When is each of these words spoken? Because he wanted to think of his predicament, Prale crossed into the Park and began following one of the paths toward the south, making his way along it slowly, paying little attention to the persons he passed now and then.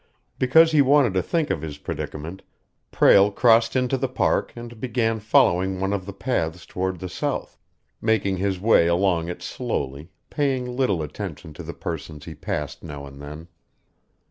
Because 0.39 0.71
he 0.71 0.81
wanted 0.81 1.13
to 1.13 1.21
think 1.21 1.51
of 1.51 1.61
his 1.61 1.77
predicament, 1.77 2.41
Prale 2.91 3.29
crossed 3.29 3.75
into 3.75 3.97
the 3.99 4.07
Park 4.07 4.51
and 4.55 4.81
began 4.81 5.19
following 5.19 5.79
one 5.79 5.93
of 5.93 6.07
the 6.07 6.11
paths 6.11 6.65
toward 6.65 6.97
the 6.97 7.07
south, 7.07 7.59
making 8.01 8.37
his 8.37 8.59
way 8.59 8.87
along 8.87 9.29
it 9.29 9.43
slowly, 9.43 10.09
paying 10.31 10.65
little 10.65 11.03
attention 11.03 11.53
to 11.53 11.61
the 11.61 11.75
persons 11.75 12.25
he 12.25 12.33
passed 12.33 12.83
now 12.83 13.05
and 13.05 13.21
then. 13.21 13.47